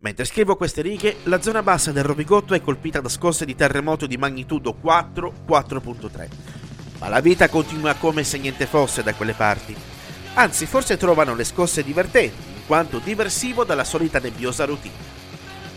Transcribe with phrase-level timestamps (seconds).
[0.00, 4.06] Mentre scrivo queste righe, la zona bassa del Rovigotto è colpita da scosse di terremoto
[4.06, 6.28] di magnitudo 4, 4.3.
[6.98, 9.74] Ma la vita continua come se niente fosse da quelle parti.
[10.34, 15.14] Anzi, forse trovano le scosse divertenti, in quanto diversivo dalla solita nebbiosa routine.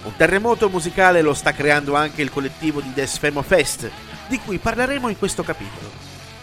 [0.04, 3.90] Un terremoto musicale lo sta creando anche il collettivo di Desfemo Fest,
[4.28, 5.90] di cui parleremo in questo capitolo.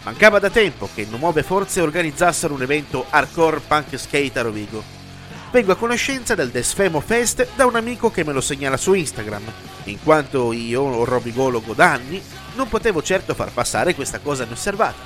[0.02, 4.95] Mancava da tempo che nuove forze organizzassero un evento hardcore punk skate a Rovigo
[5.56, 9.42] vengo a conoscenza del Desfemo Fest da un amico che me lo segnala su Instagram,
[9.84, 12.23] in quanto io, robigologo da anni,
[12.56, 15.01] non potevo certo far passare questa cosa inosservata.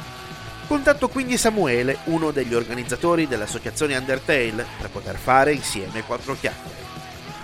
[0.67, 6.79] Contatto quindi Samuele, uno degli organizzatori dell'associazione Undertale, per poter fare insieme quattro chiacchiere.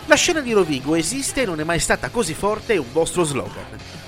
[0.07, 3.67] La scena di Rovigo esiste e non è mai stata così forte un vostro slogan.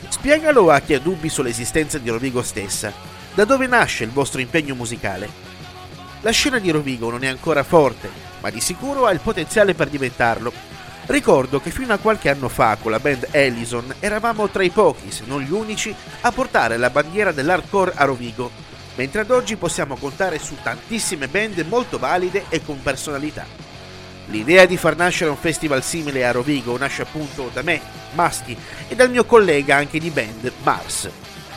[0.08, 2.92] Spiegalo a chi ha dubbi sull'esistenza di Rovigo stessa.
[3.32, 5.47] Da dove nasce il vostro impegno musicale?
[6.22, 9.88] La scena di Rovigo non è ancora forte, ma di sicuro ha il potenziale per
[9.88, 10.52] diventarlo.
[11.06, 15.12] Ricordo che fino a qualche anno fa con la band Ellison eravamo tra i pochi,
[15.12, 18.50] se non gli unici, a portare la bandiera dell'hardcore a Rovigo,
[18.96, 23.46] mentre ad oggi possiamo contare su tantissime band molto valide e con personalità.
[24.26, 27.80] L'idea di far nascere un festival simile a Rovigo nasce appunto da me,
[28.14, 28.56] Maschi,
[28.88, 31.08] e dal mio collega anche di band, Mars.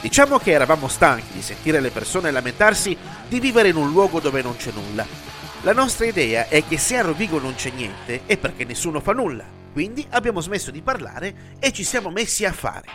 [0.01, 4.41] Diciamo che eravamo stanchi di sentire le persone lamentarsi di vivere in un luogo dove
[4.41, 5.31] non c'è nulla
[5.63, 9.13] la nostra idea è che se a Rovigo non c'è niente è perché nessuno fa
[9.13, 12.87] nulla, quindi abbiamo smesso di parlare e ci siamo messi a fare.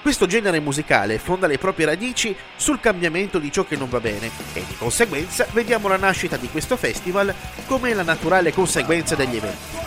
[0.00, 4.30] Questo genere musicale fonda le proprie radici sul cambiamento di ciò che non va bene
[4.54, 7.34] e di conseguenza vediamo la nascita di questo festival
[7.66, 9.79] come la naturale conseguenza degli eventi.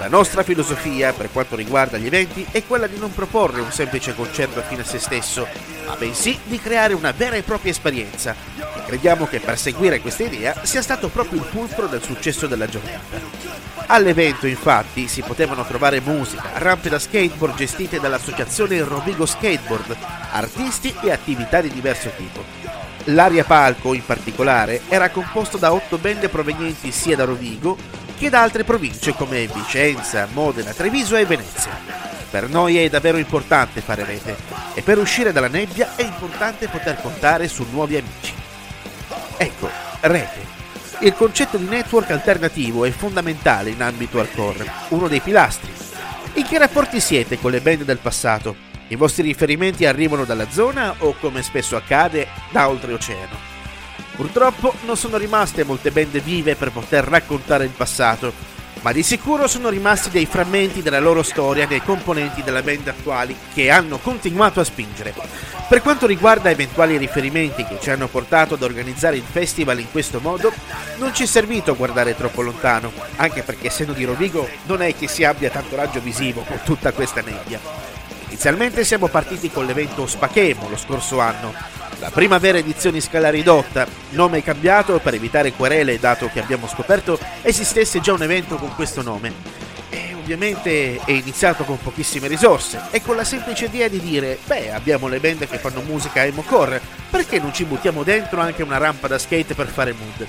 [0.00, 4.14] La nostra filosofia per quanto riguarda gli eventi è quella di non proporre un semplice
[4.14, 5.44] concerto fine a se stesso,
[5.86, 8.32] ma bensì di creare una vera e propria esperienza.
[8.58, 13.18] E crediamo che perseguire questa idea sia stato proprio il fulcro del successo della giornata.
[13.86, 19.96] All'evento infatti si potevano trovare musica, rampe da skateboard gestite dall'associazione Rovigo Skateboard,
[20.30, 22.44] artisti e attività di diverso tipo.
[23.04, 28.42] L'area palco, in particolare, era composto da otto band provenienti sia da Rovigo che da
[28.42, 31.70] altre province come Vicenza, Modena, Treviso e Venezia.
[32.28, 34.36] Per noi è davvero importante fare rete
[34.74, 38.34] e per uscire dalla nebbia è importante poter contare su nuovi amici.
[39.36, 39.70] Ecco,
[40.00, 40.56] rete.
[41.00, 45.72] Il concetto di network alternativo è fondamentale in ambito hardcore, uno dei pilastri.
[46.34, 48.56] In che rapporti siete con le band del passato?
[48.88, 53.57] I vostri riferimenti arrivano dalla zona o, come spesso accade, da oltreoceano?
[54.18, 58.32] Purtroppo non sono rimaste molte band vive per poter raccontare il passato,
[58.80, 63.36] ma di sicuro sono rimasti dei frammenti della loro storia dei componenti della band attuali
[63.54, 65.14] che hanno continuato a spingere.
[65.68, 70.18] Per quanto riguarda eventuali riferimenti che ci hanno portato ad organizzare il festival in questo
[70.18, 70.52] modo,
[70.96, 75.06] non ci è servito guardare troppo lontano, anche perché essendo di Rovigo non è che
[75.06, 77.60] si abbia tanto raggio visivo con tutta questa nebbia.
[78.26, 81.54] Inizialmente siamo partiti con l'evento Spachemo lo scorso anno,
[82.00, 87.18] la prima vera edizione scala ridotta, nome cambiato per evitare querele dato che abbiamo scoperto
[87.42, 89.57] esistesse già un evento con questo nome.
[90.28, 95.08] Ovviamente è iniziato con pochissime risorse e con la semplice idea di dire, beh abbiamo
[95.08, 99.08] le band che fanno musica emo core, perché non ci buttiamo dentro anche una rampa
[99.08, 100.28] da skate per fare mood?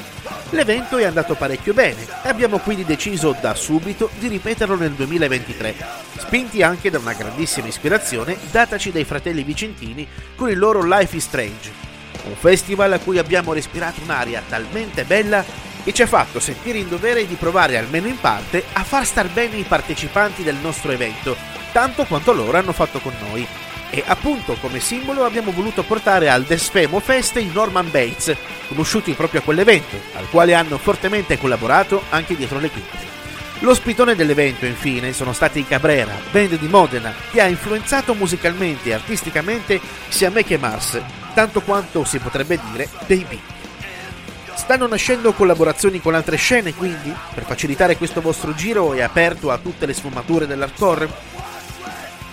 [0.52, 5.76] L'evento è andato parecchio bene e abbiamo quindi deciso da subito di ripeterlo nel 2023,
[6.18, 11.26] spinti anche da una grandissima ispirazione dataci dai fratelli vicentini con il loro Life is
[11.26, 11.72] Strange,
[12.24, 15.44] un festival a cui abbiamo respirato un'aria talmente bella
[15.84, 19.30] che ci ha fatto sentire in dovere di provare almeno in parte a far star
[19.30, 21.36] bene i partecipanti del nostro evento,
[21.72, 23.48] tanto quanto loro hanno fatto con noi
[23.92, 28.36] e appunto come simbolo abbiamo voluto portare al Desfemo Fest i Norman Bates,
[28.68, 33.18] conosciuti proprio a quell'evento, al quale hanno fortemente collaborato anche dietro le quinte.
[33.62, 38.94] L'ospitone dell'evento, infine, sono stati i Cabrera, band di Modena, che ha influenzato musicalmente e
[38.94, 41.02] artisticamente sia me che Mars,
[41.34, 43.59] tanto quanto si potrebbe dire dei beat.
[44.60, 49.58] Stanno nascendo collaborazioni con altre scene, quindi, per facilitare questo vostro giro è aperto a
[49.58, 51.10] tutte le sfumature dell'hardcore?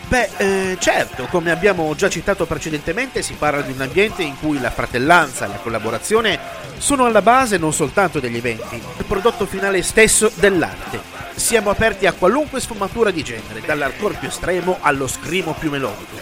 [0.09, 4.61] Beh, eh, certo, come abbiamo già citato precedentemente, si parla di un ambiente in cui
[4.61, 6.39] la fratellanza e la collaborazione
[6.77, 11.01] sono alla base non soltanto degli eventi, il prodotto finale stesso dell'arte.
[11.37, 16.17] siamo aperti a qualunque sfumatura di genere, dall'hardcore più estremo allo scrimo più melodico.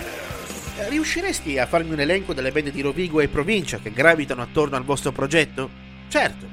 [0.76, 4.76] Eh, riusciresti a farmi un elenco delle band di Rovigo e provincia che gravitano attorno
[4.76, 5.83] al vostro progetto?
[6.08, 6.48] Certo.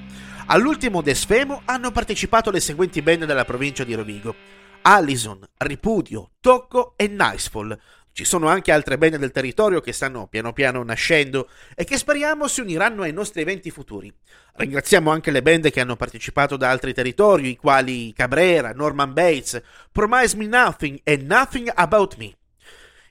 [0.48, 4.36] All'ultimo Desfemo hanno partecipato le seguenti band della provincia di Rovigo:
[4.82, 7.78] Allison, Ripudio, Tocco e Nicefall,
[8.14, 12.48] ci sono anche altre band del territorio che stanno piano piano nascendo e che speriamo
[12.48, 14.14] si uniranno ai nostri eventi futuri.
[14.54, 19.62] Ringraziamo anche le band che hanno partecipato da altri territori, i quali Cabrera, Norman Bates,
[19.92, 22.36] Promise Me Nothing e Nothing About Me.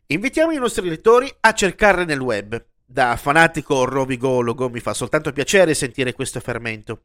[0.08, 5.75] Invitiamo i nostri lettori a cercare nel web da fanatico rovigologo mi fa soltanto piacere
[5.75, 7.02] sentire questo fermento.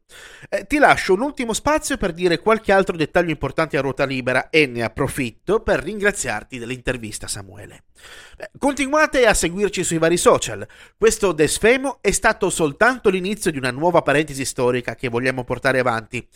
[0.48, 4.50] Eh, ti lascio un ultimo spazio per dire qualche altro dettaglio importante a ruota libera
[4.50, 7.84] e ne approfitto per ringraziarti dell'intervista Samuele.
[8.36, 10.66] Eh, continuate a seguirci sui vari social.
[10.96, 16.26] Questo Desfemo è stato soltanto l'inizio di una nuova parentesi storica che vogliamo portare avanti.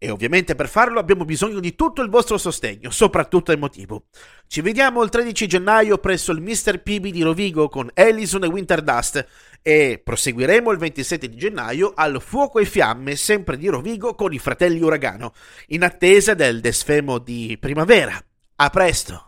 [0.00, 4.04] E ovviamente per farlo abbiamo bisogno di tutto il vostro sostegno, soprattutto emotivo.
[4.46, 6.82] Ci vediamo il 13 gennaio presso il Mr.
[6.82, 9.26] PB di Rovigo con Ellison e Winterdust
[9.60, 14.38] e proseguiremo il 27 di gennaio al Fuoco e Fiamme, sempre di Rovigo, con i
[14.38, 15.32] fratelli Uragano,
[15.68, 18.16] in attesa del desfemo di primavera.
[18.60, 19.27] A presto!